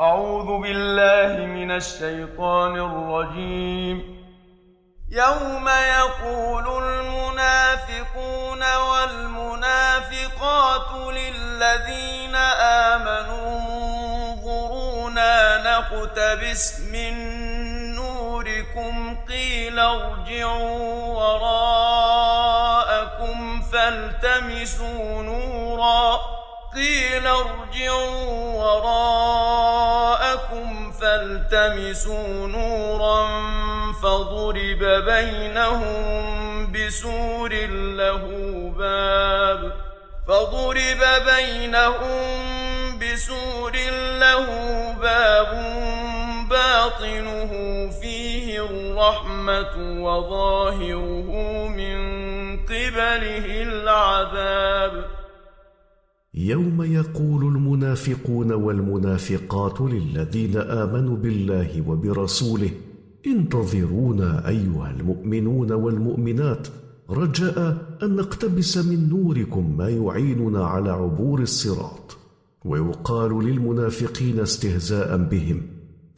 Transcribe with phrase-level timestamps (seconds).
[0.00, 4.16] أعوذ بالله من الشيطان الرجيم.
[5.10, 10.32] يوم يقول المنافقون والمنافقات
[11.12, 12.34] للذين
[12.92, 13.60] آمنوا
[14.28, 17.14] انظرونا نقتبس من
[17.94, 22.60] نوركم قيل ارجعوا وراءكم
[23.72, 26.20] فالتمسوا نورا
[26.74, 29.65] قيل ارجعوا وراءكم
[31.00, 33.28] فالتمسوا نورا
[34.02, 38.22] فضرب بينهم بسور له
[38.78, 39.72] باب
[40.28, 43.72] فضرب بينهم بسور
[44.20, 44.46] له
[45.02, 45.50] باب
[46.50, 47.50] باطنه
[48.00, 51.30] فيه الرحمة وظاهره
[51.68, 51.96] من
[52.66, 55.04] قبله العذاب
[56.36, 62.70] يوم يقول المنافقون والمنافقات للذين آمنوا بالله وبرسوله
[63.26, 66.68] انتظرونا أيها المؤمنون والمؤمنات
[67.10, 72.16] رجاء أن نقتبس من نوركم ما يعيننا على عبور الصراط.
[72.64, 75.62] ويقال للمنافقين استهزاء بهم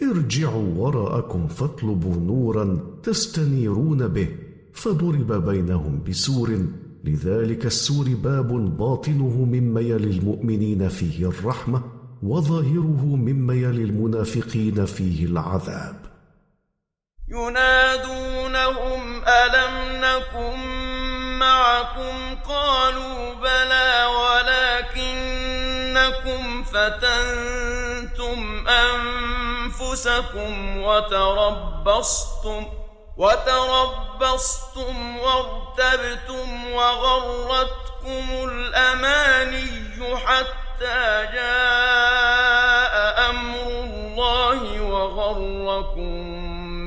[0.03, 4.29] ارجعوا وراءكم فاطلبوا نورا تستنيرون به
[4.73, 6.59] فضرب بينهم بسور
[7.09, 11.83] لذلك السور باب باطنه من ميل المؤمنين فيه الرحمة
[12.23, 15.97] وظاهره من ميل المنافقين فيه العذاب.
[17.29, 19.75] ينادونهم ألم
[20.05, 20.59] نكن
[21.39, 24.07] معكم؟ قالوا بلى
[24.99, 30.53] ولكنكم فتنتم أنفسكم
[30.83, 32.67] وتربصتم.
[33.19, 39.67] وتربصتم وارتبتم وغرتكم الأماني
[40.17, 42.95] حتى جاء
[43.31, 46.13] أمر الله وغركم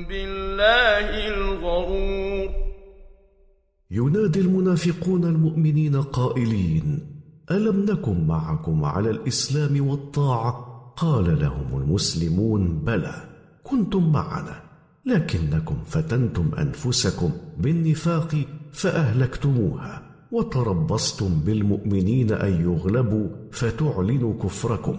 [0.07, 2.49] بالله الغرور.
[3.91, 7.11] ينادي المنافقون المؤمنين قائلين
[7.51, 10.67] ألم نكن معكم على الإسلام والطاعة؟
[10.97, 13.15] قال لهم المسلمون بلى
[13.63, 14.70] كنتم معنا.
[15.05, 18.35] لكنكم فتنتم أنفسكم بالنفاق
[18.73, 20.01] فأهلكتموها
[20.31, 24.97] وتربصتم بالمؤمنين أن يغلبوا فتعلنوا كفركم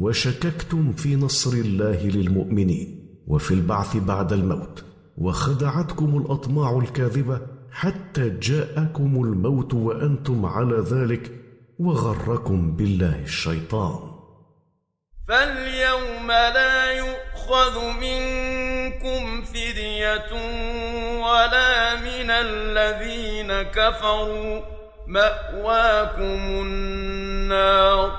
[0.00, 4.84] وشككتم في نصر الله للمؤمنين وفي البعث بعد الموت
[5.18, 7.40] وخدعتكم الأطماع الكاذبة
[7.70, 11.32] حتى جاءكم الموت وأنتم على ذلك
[11.78, 13.98] وغركم بالله الشيطان.
[15.28, 18.53] فاليوم لا يؤخذ منكم
[19.44, 20.32] فدية
[21.24, 24.60] ولا من الذين كفروا
[25.06, 28.10] مأواكم النار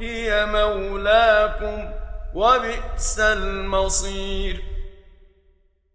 [0.00, 1.90] هي مولاكم
[2.34, 4.62] وبئس المصير.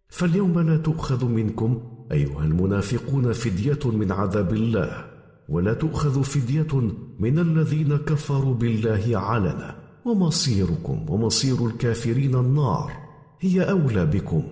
[0.10, 5.06] فاليوم لا تؤخذ منكم أيها المنافقون فدية من عذاب الله
[5.50, 6.74] ولا تؤخذ فدية
[7.20, 13.03] من الذين كفروا بالله علنا ومصيركم ومصير الكافرين النار.
[13.44, 14.44] هي أولى بكم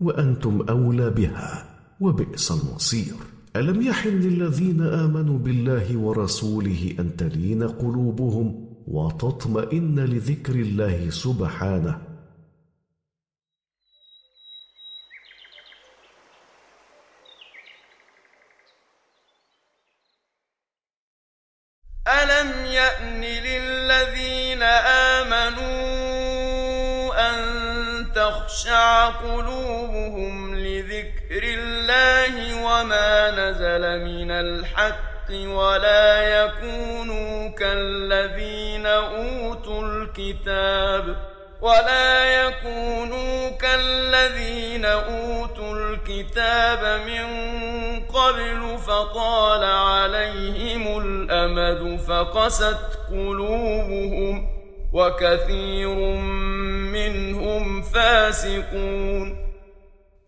[0.00, 1.64] وأنتم أولى بها
[2.00, 3.14] وبئس المصير.
[3.56, 12.07] ألم يحن للذين آمنوا بالله ورسوله أن تلين قلوبهم وتطمئن لذكر الله سبحانه؟
[28.58, 41.16] تخشع قلوبهم لذكر الله وما نزل من الحق ولا يكونوا كالذين أوتوا الكتاب
[41.60, 47.26] ولا يكونوا كالذين أوتوا الكتاب من
[48.06, 52.78] قبل فطال عليهم الأمد فقست
[53.10, 54.57] قلوبهم
[54.92, 55.94] وكثير
[56.92, 59.48] منهم فاسقون.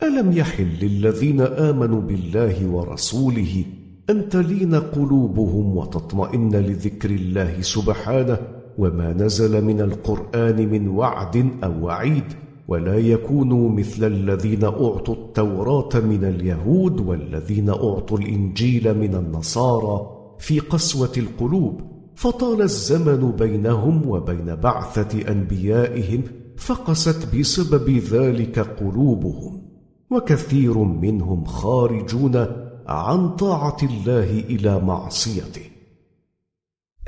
[0.02, 3.64] ألم يحل للذين آمنوا بالله ورسوله
[4.10, 8.38] أن تلين قلوبهم وتطمئن لذكر الله سبحانه
[8.78, 12.24] وما نزل من القرآن من وعد أو وعيد
[12.68, 21.12] ولا يكونوا مثل الذين أعطوا التوراة من اليهود والذين أعطوا الإنجيل من النصارى في قسوة
[21.16, 21.89] القلوب
[22.20, 26.24] فطال الزمن بينهم وبين بعثة أنبيائهم
[26.58, 29.62] فقست بسبب ذلك قلوبهم
[30.10, 32.46] وكثير منهم خارجون
[32.88, 35.70] عن طاعة الله إلى معصيته.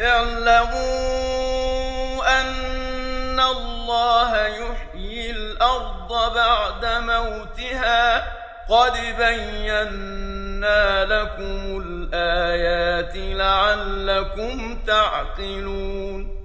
[0.00, 0.80] اعلموا
[2.40, 8.22] أن الله يحيي الأرض بعد موتها
[8.68, 10.41] قد بينا
[11.04, 16.42] لكم الايات لعلكم تعقلون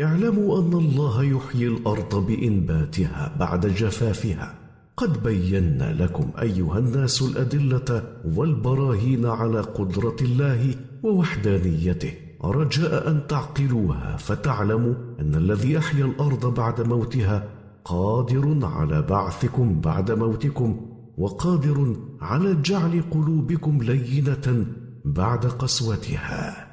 [0.00, 4.54] اعلموا أن الله يحيي الأرض بإنباتها بعد جفافها.
[4.96, 8.02] قد بينا لكم أيها الناس الأدلة
[8.36, 12.14] والبراهين على قدرة الله ووحدانيته.
[12.44, 17.48] رجاء أن تعقلوها فتعلموا أن الذي أحيا الأرض بعد موتها
[17.84, 20.91] قادر على بعثكم بعد موتكم.
[21.18, 24.66] وقادر على جعل قلوبكم لينة
[25.04, 26.66] بعد قسوتها.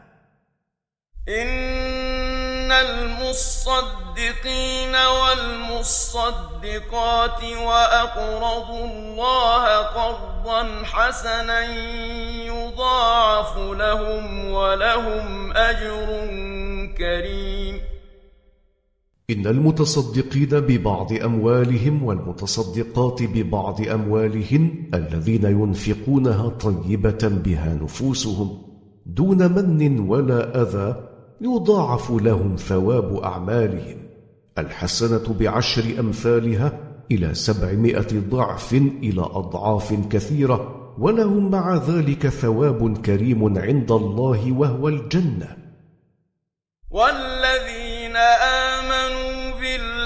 [1.30, 3.86] إن المصدقين
[5.22, 6.64] والمصدقات
[7.44, 11.62] وأقرضوا الله قرضا حسنا
[12.46, 16.08] يضاعف لهم ولهم أجر
[16.98, 17.69] كريم.
[19.30, 28.62] إن المتصدقين ببعض أموالهم والمتصدقات ببعض أموالهن الذين ينفقونها طيبة بها نفوسهم
[29.06, 31.10] دون من ولا أذى
[31.42, 33.98] يضاعف لهم ثواب أعمالهم.
[34.58, 36.80] الحسنة بعشر أمثالها
[37.12, 45.58] إلى سبعمائة ضعف إلى أضعاف كثيرة ولهم مع ذلك ثواب كريم عند الله وهو الجنة.
[46.92, 47.89] والذين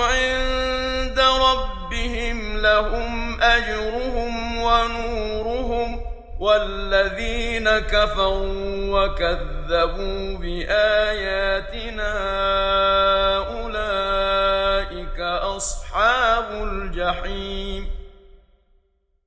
[0.00, 6.00] عند ربهم لهم أجرهم ونورهم
[6.40, 12.12] والذين كفروا وكذبوا بآياتنا
[13.60, 17.99] أولئك أصحاب الجحيم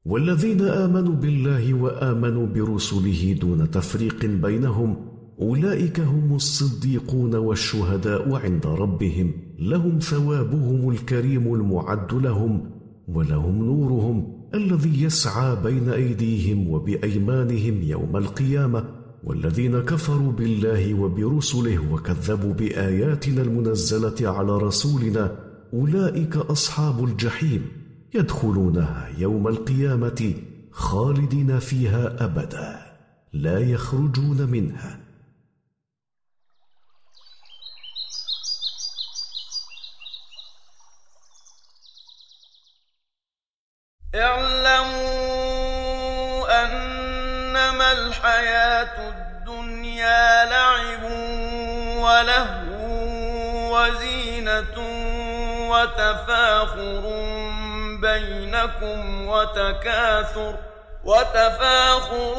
[0.06, 4.96] والذين آمنوا بالله وآمنوا برسله دون تفريق بينهم
[5.42, 12.72] أولئك هم الصديقون والشهداء عند ربهم لهم ثوابهم الكريم المعد لهم
[13.08, 18.86] ولهم نورهم الذي يسعى بين أيديهم وبأيمانهم يوم القيامة
[19.24, 25.36] والذين كفروا بالله وبرسله وكذبوا بآياتنا المنزلة على رسولنا
[25.74, 27.83] أولئك أصحاب الجحيم.
[28.16, 30.34] يدخلونها يوم القيامة
[30.72, 32.98] خالدين فيها أبدا
[33.34, 35.00] لا يخرجون منها.
[44.16, 45.54] اعلموا
[46.64, 51.04] أنما الحياة الدنيا لعب
[52.04, 52.74] ولهو
[53.74, 54.78] وزينة
[55.70, 57.04] وتفاخر
[58.04, 60.56] بينكم وتكاثر
[61.04, 62.36] وتفاخر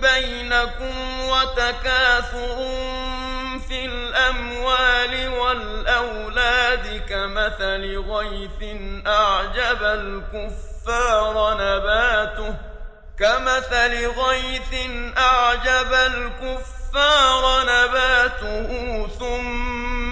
[0.00, 2.56] بينكم وتكاثر
[3.68, 12.54] في الأموال والأولاد كمثل غيث أعجب الكفار نباته
[13.18, 20.11] كمثل غيث أعجب الكفار نباته ثم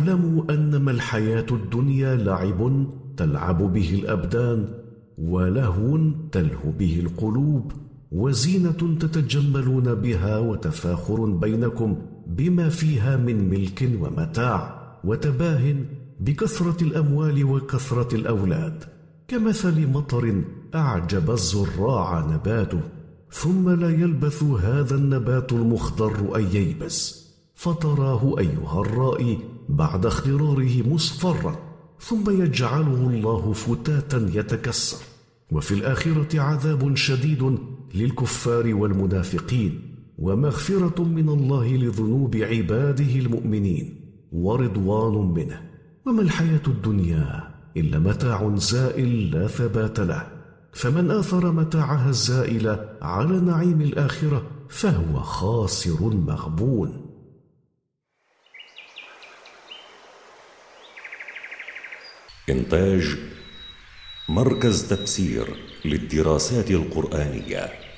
[0.00, 4.68] اعلموا انما الحياة الدنيا لعب تلعب به الأبدان
[5.18, 5.98] ولهو
[6.32, 7.72] تلهو به القلوب
[8.12, 15.74] وزينة تتجملون بها وتفاخر بينكم بما فيها من ملك ومتاع وتباه
[16.20, 18.84] بكثرة الأموال وكثرة الأولاد.
[19.28, 20.42] كمثل مطر
[20.74, 22.80] أعجب الزراع نباته
[23.30, 27.20] ثم لا يلبث هذا النبات المخضر أن ييبس.
[27.54, 29.38] فتراه أيها الرائي
[29.70, 31.58] بعد اخضراره مصفرا
[32.00, 34.96] ثم يجعله الله فتاتا يتكسر.
[35.52, 37.58] وفي الآخرة عذاب شديد
[37.94, 39.80] للكفار والمنافقين
[40.18, 44.00] ومغفرة من الله لذنوب عباده المؤمنين
[44.32, 45.60] ورضوان منه.
[46.06, 50.26] وما الحياة الدنيا إلا متاع زائل لا ثبات له.
[50.72, 57.09] فمن آثر متاعها الزائل على نعيم الآخرة فهو خاسر مغبون.
[62.50, 63.16] إنتاج
[64.28, 65.46] مركز تفسير
[65.84, 67.89] للدراسات القرآنية.